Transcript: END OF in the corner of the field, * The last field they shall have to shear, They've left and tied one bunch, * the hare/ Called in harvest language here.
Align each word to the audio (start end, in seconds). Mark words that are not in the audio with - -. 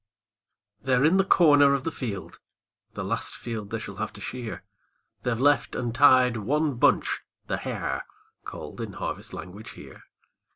END 0.79 0.89
OF 0.89 1.05
in 1.05 1.17
the 1.17 1.23
corner 1.23 1.75
of 1.75 1.83
the 1.83 1.91
field, 1.91 2.39
* 2.65 2.93
The 2.95 3.03
last 3.03 3.35
field 3.35 3.69
they 3.69 3.77
shall 3.77 3.97
have 3.97 4.11
to 4.13 4.19
shear, 4.19 4.63
They've 5.21 5.39
left 5.39 5.75
and 5.75 5.93
tied 5.93 6.37
one 6.37 6.73
bunch, 6.77 7.21
* 7.33 7.45
the 7.45 7.57
hare/ 7.57 8.07
Called 8.43 8.81
in 8.81 8.93
harvest 8.93 9.31
language 9.31 9.73
here. 9.73 10.01